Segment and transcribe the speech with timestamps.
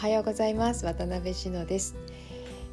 [0.00, 0.86] はようございます。
[0.86, 1.94] 渡辺志乃です、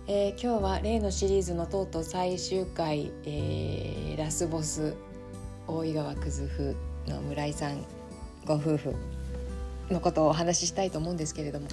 [0.08, 4.96] えー、今日は例のシリーズのとうとう最終回、えー、ラスボス
[5.68, 6.74] 大井川くずふ
[7.06, 7.84] の村井さん
[8.46, 8.96] ご夫婦
[9.90, 11.68] のことをお話ししたいと思うんですけれども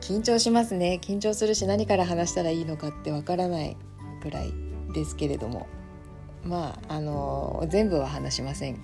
[0.00, 1.00] 緊張しますね。
[1.02, 3.76] 緊張するし何から話したらいいのかってわからない
[4.22, 4.52] ぐらい
[4.94, 5.66] ですけれども
[6.44, 8.78] まああの全部は話しません。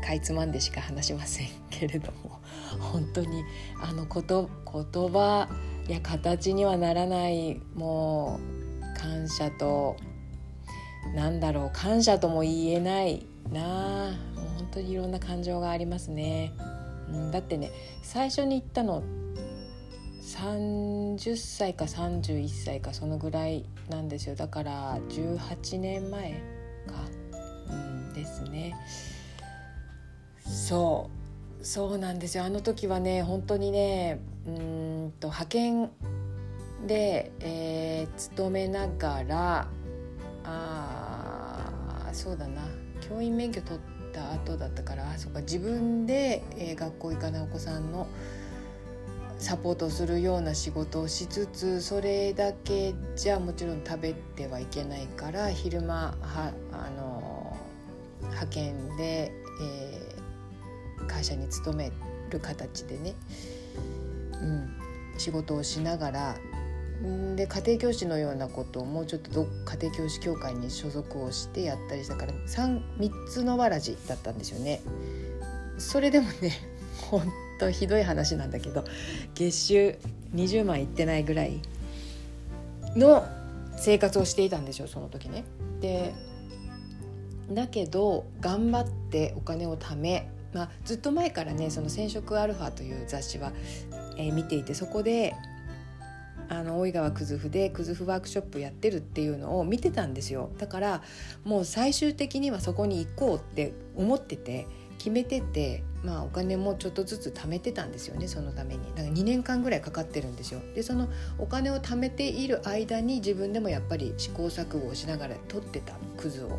[0.00, 2.40] かいつまんでしか話しませんけれども
[2.80, 3.44] 本当に
[3.82, 5.48] あのこと言葉
[5.88, 8.38] や形にはならないも
[8.96, 9.96] う感謝と
[11.14, 16.52] なんだろう感謝とも言えないなあもう本当にいろんな感情がありますね。
[17.08, 17.70] うん、だってね
[18.02, 19.02] 最初に言ったの
[20.22, 26.32] 30歳か31歳かそのぐらいなんですよだから18年前
[26.86, 26.94] か、
[27.68, 28.74] うん、ですね。
[30.52, 31.10] そ
[31.60, 31.64] う。
[31.64, 32.44] そうなんですよ。
[32.44, 35.90] あの時はね本当にねうんと派遣
[36.86, 39.68] で、えー、勤めながら
[40.44, 42.62] あそうだな。
[43.00, 43.80] 教員免許取っ
[44.12, 45.40] た後だったからそうか。
[45.40, 48.06] 自分で、えー、学校行かないお子さんの
[49.38, 57.56] サポートするような仕事をしつつそれだけじゃもちろん食べてはいけないから昼間はあの
[58.22, 60.14] 派遣で、え
[61.06, 61.92] 会社に勤め
[62.30, 63.14] る形でね、
[64.40, 64.74] うん、
[65.18, 66.36] 仕事をしながら
[67.34, 74.80] で家庭教師のようなことをもうちょっと家庭教師協会に所属をしてやったりしたから 3, 3つのわらじだったんですよね。
[75.78, 76.52] それでもね
[77.10, 77.26] 本
[77.58, 78.84] 当ひどい話なんだけど
[79.34, 79.98] 月収
[80.34, 81.60] 20万いってないぐらい
[82.94, 83.26] の
[83.76, 85.44] 生活をしていたんですよその時ね。
[85.80, 86.14] で
[87.52, 93.52] だけど頑張ってお金を貯めまあ、ずっと前からね「その染色アルファ」という雑誌は、
[94.16, 95.34] えー、見ていてそこで
[96.48, 100.50] あの大井川くずふでくずふワークショップやってるっていうのを見てたんですよ。
[100.58, 101.02] だから
[101.44, 104.66] もう最終的にはそこに行こうって思ってて
[104.98, 108.80] 決めてて、まあ、お金もちょっとずつ貯めてたんですよねそのために。
[108.94, 110.60] だから2年間ぐらいかかってるんですよ。
[110.74, 111.08] でその
[111.38, 116.58] お金を貯めている間に自分でもやっぱり試行錯誤をしながら取ってたくずを、うん、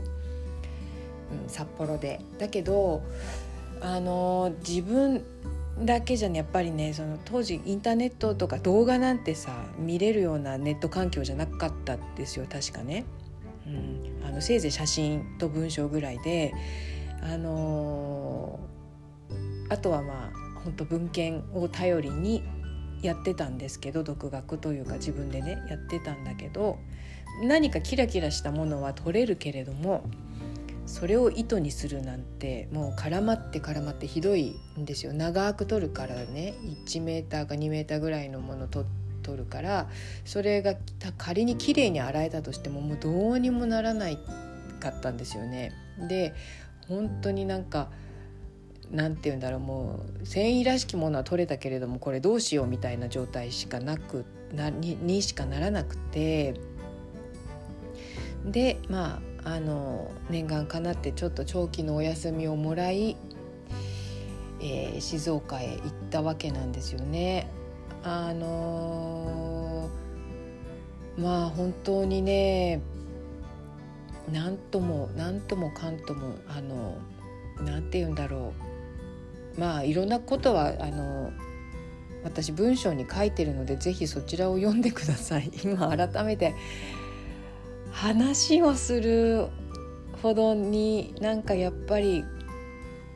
[1.47, 2.19] 札幌で。
[2.39, 3.03] だけど
[3.83, 5.23] あの自分
[5.79, 13.05] だけじゃねやっぱりねその当時インターネットとか動画なんてさ見れるようなネット環境じゃなかったですよ確かね。
[13.67, 16.53] うん、あのせいぜい写真と文章ぐらいで、
[17.21, 22.43] あのー、あとはまあ本当文献を頼りに
[23.01, 26.77] やってたんですけど独学というか自分でねやってたんだけど
[27.41, 30.03] 何かキラキラしたものは撮れるけれども
[30.85, 36.55] それを糸にするなんてもう絡まって絡まってひどいんですよ長く取るからね
[36.85, 38.85] 1メーターか2メーターぐらいのものと
[39.23, 39.89] 取るから
[40.25, 40.75] それが
[41.17, 44.17] 仮に綺麗に洗えたとしてももうどうにもならない
[44.79, 45.71] かったんですよね。
[46.09, 46.33] で
[46.89, 47.89] 本当になんか
[48.91, 56.53] なんて言うんだろうもう繊維らしきものは取れたけれどもこれどうしようみたいな状態しかなくなににしかならなくて
[58.45, 63.17] でまああの念願かなってちょっと長期のお休みをもらい、
[64.61, 67.49] えー、静岡へ行ったわけなんですよね。
[68.03, 72.81] あのー、まあ本当にね
[74.31, 76.97] 何とも何ともかんともあの
[77.65, 78.53] なんて言うんだろ
[79.57, 81.31] うまあいろんなことはあの
[82.23, 86.55] 私文章に書いてるのでぜひそちらを読んでください今改めて
[87.93, 89.47] 話をする
[90.21, 92.25] ほどになんかやっぱり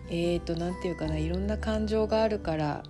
[0.09, 2.83] えーと何て言うかないろんな感情があるから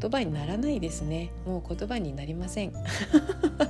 [0.00, 1.32] 言葉にならないですね。
[1.46, 2.72] もう言葉になりません。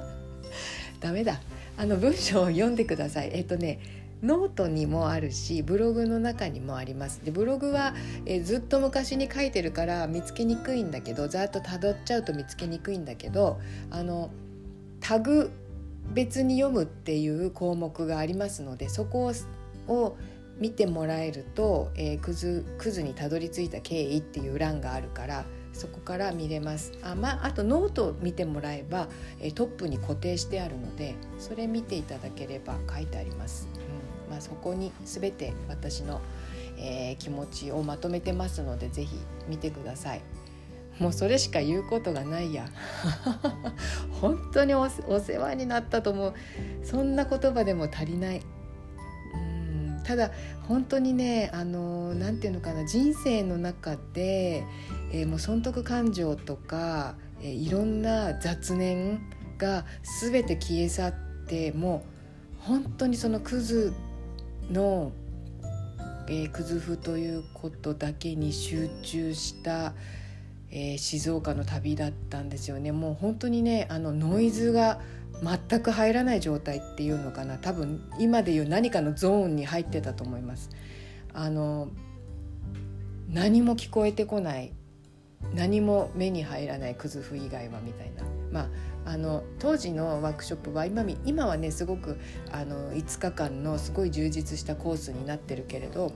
[1.00, 1.40] ダメだ。
[1.76, 3.30] あの文章を読んでください。
[3.32, 3.78] えっ、ー、とね
[4.22, 7.24] ノートにもあるしブログの中にもあります。
[7.24, 13.60] でブログは、えー、ずっと昔に書いてるから見つけにくいんだけどざっとたどっちゃうと見つけにくいんだけど
[13.90, 14.30] あの
[15.00, 15.50] タグ
[16.12, 19.32] 別に読むっていう項目がありますのでそこ
[19.88, 20.16] を
[20.58, 26.94] 見てもらえると、えー、クズクズにたどり着いた経緯っていう欄があるからそこから見れます。
[27.02, 29.08] あ,、まあ、あとノートを見てもらえば、
[29.40, 33.68] えー、トップに固定してあるのでそれ見ていただければ書いてあります、
[34.26, 34.30] うん。
[34.30, 36.22] まあ、そこに全て私の、
[36.78, 39.18] えー、気持ちをまとめてますので是非
[39.48, 40.22] 見てください。
[40.98, 42.68] もうそれしか言うことがないや。
[44.20, 46.34] 本当にお世話になったと思う。
[46.82, 48.42] そんな言葉でも足りない。
[49.34, 50.00] うん。
[50.04, 50.30] ただ
[50.62, 52.86] 本当にねあの何て言うのかな。
[52.86, 54.64] 人生の中で、
[55.12, 59.20] えー、もう損得感情とか、えー、いろんな雑念
[59.58, 59.84] が
[60.20, 61.14] 全て消え去っ
[61.46, 62.04] ても
[62.62, 63.92] う本当にそのクズ
[64.70, 65.12] の、
[66.28, 69.94] えー、クズ風ということだけに集中した、
[70.70, 72.92] えー、静岡の旅だったんですよね。
[72.92, 75.00] もう本当にねあのノイズが
[75.42, 80.70] 全く入らない状態っていうのかな多分今でいう何かのゾーンに入ってたと思います。
[81.32, 81.88] あの
[83.28, 84.72] 何も聞こえてこない
[85.54, 88.70] 何も目に入らないクズフ以外はみたいな、ま
[89.04, 92.18] あ、あの当時のワークショップは今今はねすごく
[92.52, 96.12] あの5日間のすごい充実したコースになってるけれど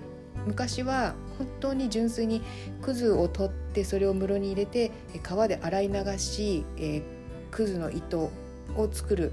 [0.47, 2.43] 昔は本当に純粋に
[2.83, 4.91] クズを取ってそれを室に入れて
[5.23, 7.03] 川で洗い流し、えー、
[7.51, 9.33] クズの糸を作る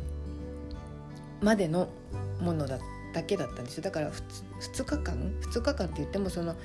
[1.42, 1.88] までの
[2.42, 2.80] ものだ
[3.14, 3.84] だけだったんですよ。
[3.84, 4.22] だから 2,
[4.74, 6.56] 2日間2日間って言ってもその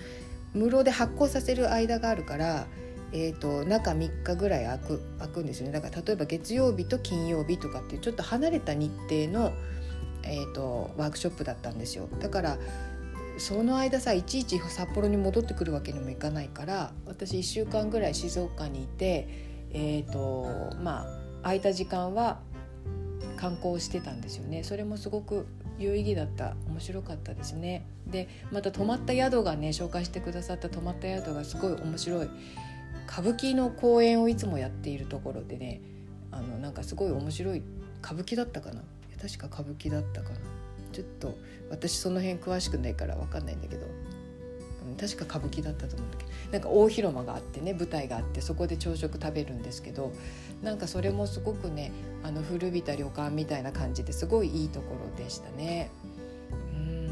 [0.55, 2.67] 室で発酵させる間があるから、
[3.12, 5.73] えーと、中3日ぐらい空く空くんですよね。
[5.73, 9.52] だから例えば月曜日と金曜日とかっていうちょっと離れた日程の、
[10.25, 12.08] えーとワークショップだったんですよ。
[12.20, 12.58] だから
[13.43, 19.27] その間さいちいち札幌に戻ってくるわけにもいかないから私1週間ぐらい静岡にいて
[19.73, 22.39] えっ、ー、とまあ空いた時間は
[23.37, 24.62] 観光してたんですよね。
[24.62, 27.85] それもすごく有意義だった面白かったですね。
[28.06, 32.31] でまた泊まった宿がね紹介してくださった泊まった宿がすごい面白い。
[33.09, 35.81] 歌舞伎の公演をいつもやっているところでね
[36.31, 37.62] あのなんかすごい面白い
[38.05, 38.83] 歌舞伎だったかな？
[39.21, 40.37] 確か歌舞伎だったかな。
[40.93, 41.35] ちょっと
[41.71, 43.87] 私その辺詳しくないから分かんないんだけど。
[43.87, 46.31] うん確か歌舞伎だったと思うんだけど。
[46.50, 50.12] なんか大広間があってね舞台があってそこで朝食食べるんですけど。
[50.62, 51.93] なんかそれもすごくね
[52.23, 55.91] あの古びた旅館みたいな感じですごいいいところでしたね。
[56.73, 57.06] うん。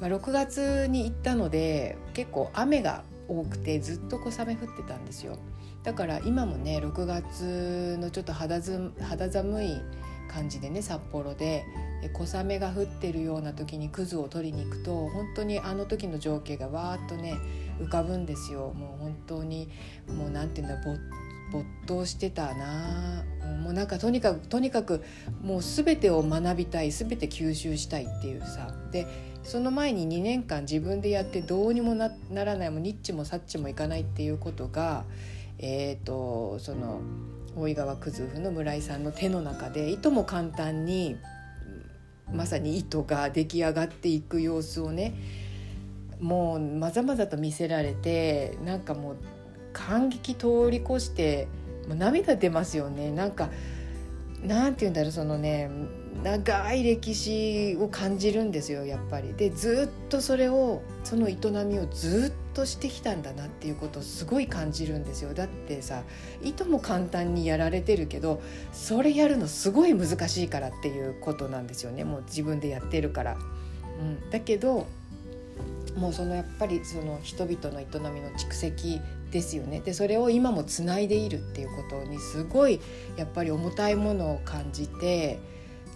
[0.00, 5.38] まあ、6月に行ったので結構雨が多くてずっと小雨降ってたんですよ。
[5.82, 9.80] だから今もね6月のちょっと肌寒い
[10.28, 11.64] 感じでね札幌で
[12.08, 17.38] 小雨が降ってるような時にクズを取りに行くと本当にあの時の情景がわーっとね
[17.80, 18.72] 浮かぶんですよ。
[18.74, 19.68] もう本当に
[20.08, 20.82] もう何て言うんだ
[21.52, 23.24] 没頭してたな。
[23.62, 25.02] もうなんかとにかくとにかく
[25.42, 28.74] もう全てを学びたい全て吸収したいっていうさ。
[28.92, 29.06] で
[29.42, 35.04] その前に2年間自分でやってどうにもならないもニッチもサッチもいかないっていうことが
[35.58, 37.00] えっ、ー、とその
[37.56, 41.16] 大井川九頭府の村井さんの手の中でいとも簡単に
[42.34, 45.14] まさに糸が出来上がっていく様子をね
[46.20, 49.16] もうまざまざと見せられてなんかもう
[49.72, 51.48] 感激通り越して
[51.88, 53.10] もう涙出ますよね。
[53.10, 53.50] なんか
[54.42, 55.70] なんて言うんだろうそのね
[56.22, 59.32] 長い歴史を感じるんですよやっぱり。
[59.32, 65.32] でずっとそれをその営みをずっとしてきたんだなっていうことをすごい感じるんですよ。
[65.32, 66.02] だってさ
[66.42, 68.42] いとも簡単にやられてるけど
[68.72, 73.38] それやるのすごい難しいからっていうことなんですよねもう自分でやってるから。
[74.00, 74.86] うん、だけど
[75.96, 82.80] もうそのやっぱりその人々の営みの蓄積ですよねでそれを今もつないでいるっていうことにすごい
[83.16, 85.38] やっぱり重たいものを感じて。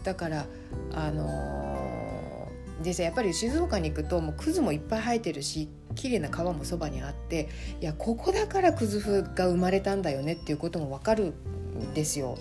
[0.04, 0.46] だから
[0.92, 7.48] あのー、でさやっぱり静岡に行くともうクズもいっぱい生えてるし綺麗な川もそばにあって
[7.80, 12.38] いやここだからクズ風が生まれたんだよねっていうことも分かるんですよ。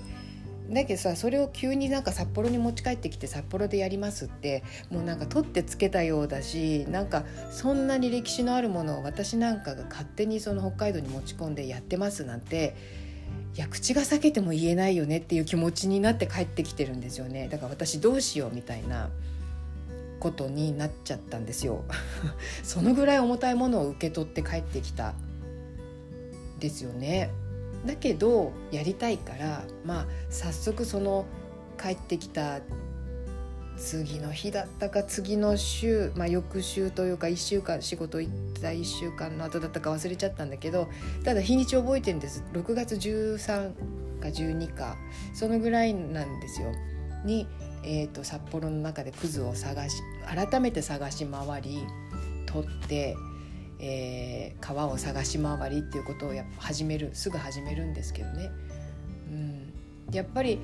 [0.70, 12.76] だけどさそれを急になんか札幌に持ち帰ってきて札幌でやりますってもうなんか取ってつけたようだしなんかそんなに歴史のあるものを私なんかが勝手にその北海道に持ち込んでやってますなんて
[13.56, 17.50] いや口が裂けても言えないよねっていう気持ちになって帰ってきてるんですよね。
[17.50, 19.10] だから私どうしようみたいな
[20.20, 21.84] ことになっちゃったんですよ。
[22.64, 25.14] そのぐらい重たいものを受け取って帰ってきた
[26.60, 27.30] ですよね。
[27.86, 31.26] だけどやりたいからまあ早速その
[31.82, 32.62] 帰ってきた
[33.84, 40.88] 次の日だったか次の週、まあ、翌週というか1週間仕事行った1週間の後だったか忘れちゃったんだけど
[41.26, 42.46] ただ日にち覚えてるんです。
[42.54, 44.96] 6月13か12か。
[45.34, 46.72] そのぐらいなんですよ。
[47.26, 47.46] に、
[47.84, 51.84] えーと、札幌の中でクズを探し改めて探し回り
[52.46, 53.18] 取って、
[53.80, 58.50] えー、川を探し回りっていうことをやっぱ始めるすぐ始めるんですけどね。
[59.30, 59.74] うん、
[60.14, 60.60] やっぱり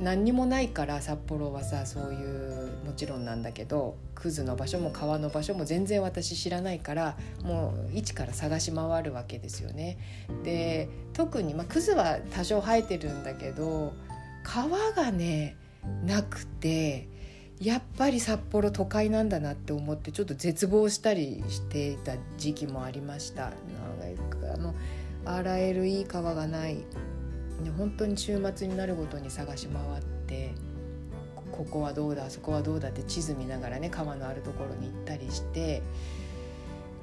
[0.00, 9.98] 何にもないから札幌はさそういうもちろんなんだけどクズの場所も川の場所も全然私知らないからもう一から探し回るわけですよね。
[10.44, 13.92] で特に、まあ、クズは多少生えてるんだけど
[14.44, 15.56] 川がね
[16.04, 17.08] なくて
[17.60, 23.48] やっぱり札幌都会なんだなって思ってちょっと絶望したりしていた時期もありました。
[23.48, 24.74] あの
[25.24, 26.84] 洗えるいい川がない
[27.76, 30.54] 本当に週末になるごとに探し回って
[31.50, 35.82] ここはどうだそこはどうだって地図見ながらね川のあるところに行ったりして、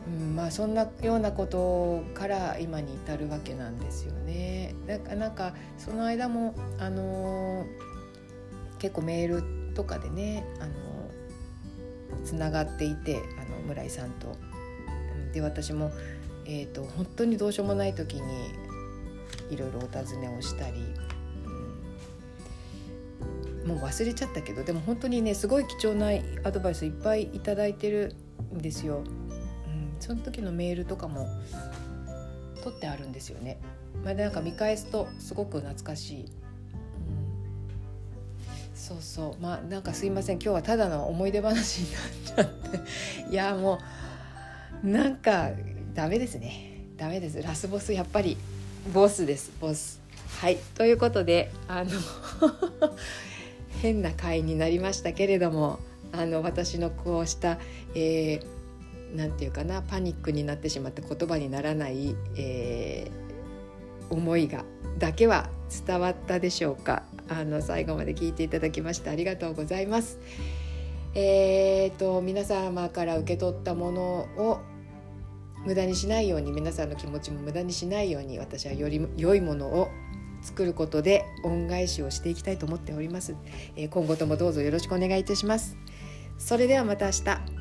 [0.07, 4.73] うん、まあそんなようなことから今に至るわけなんですよね。
[5.17, 10.73] なんかその間もあのー、結構メールとかでねあの
[12.23, 14.37] つながっていてあの村井さんと。
[15.33, 15.91] で私も、
[16.45, 18.21] えーと、と本当にどうしようもない時に
[19.49, 20.83] いろいろお尋ねをしたり、
[23.63, 26.09] うん、もう忘れちゃったけどでも本当にねすごい貴重な
[26.43, 28.15] アドバイスいっぱいいただいてる
[28.53, 28.97] んですよ。
[28.97, 28.99] う
[29.69, 31.27] ん、その時のメールとかも
[32.63, 33.59] 取ってあるんですよね。
[34.03, 36.21] まあ、なんか見返すとすごく懐かしい。
[36.21, 36.29] うん、
[38.75, 39.41] そうそう。
[39.41, 40.35] まあなんかすいません。
[40.35, 42.79] 今日はただの思い出話になっちゃって。
[43.31, 43.79] いやも
[44.83, 45.51] うなんか
[45.93, 46.87] ダメですね。
[46.97, 47.41] ダメです。
[47.41, 48.37] ラスボスやっぱり。
[48.93, 49.99] ボスですボス
[50.41, 51.89] はいということであの
[53.81, 55.79] 変な回になりましたけれども
[56.11, 57.57] あの私のこうした、
[57.95, 64.63] えー、なんていうかなパニックになってしまって言葉にならない、えー、思いが
[64.99, 65.49] だけは
[65.85, 70.19] 伝わったでしょうかあの最後まで聞いていただきましてありがとうございます。
[71.15, 74.03] えーと皆様から受け取ったもの
[74.37, 74.59] を
[75.65, 79.89] 無駄にしないように皆さんの気持ちも無駄にしないように私はより良いものを
[80.41, 83.35] 作ることで恩返しをしていきたいと思っております、
[83.75, 85.77] え、今後ともどうぞよろしくお願いいたします。
[86.37, 87.54] それではまた明日。